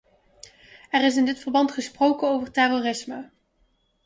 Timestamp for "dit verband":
1.25-1.71